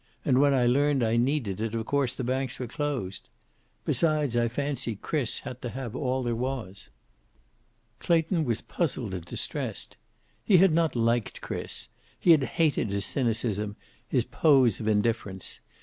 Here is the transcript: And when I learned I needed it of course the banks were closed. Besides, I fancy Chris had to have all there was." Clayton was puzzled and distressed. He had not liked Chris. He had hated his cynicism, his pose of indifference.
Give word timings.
And 0.25 0.41
when 0.41 0.51
I 0.51 0.65
learned 0.65 1.03
I 1.03 1.15
needed 1.15 1.61
it 1.61 1.75
of 1.75 1.85
course 1.85 2.15
the 2.15 2.23
banks 2.23 2.57
were 2.57 2.65
closed. 2.65 3.29
Besides, 3.85 4.35
I 4.35 4.47
fancy 4.47 4.95
Chris 4.95 5.41
had 5.41 5.61
to 5.61 5.69
have 5.69 5.95
all 5.95 6.23
there 6.23 6.35
was." 6.35 6.89
Clayton 7.99 8.43
was 8.43 8.61
puzzled 8.61 9.13
and 9.13 9.23
distressed. 9.23 9.97
He 10.43 10.57
had 10.57 10.73
not 10.73 10.95
liked 10.95 11.41
Chris. 11.41 11.87
He 12.19 12.31
had 12.31 12.41
hated 12.41 12.89
his 12.89 13.05
cynicism, 13.05 13.75
his 14.09 14.23
pose 14.23 14.79
of 14.79 14.87
indifference. 14.87 15.59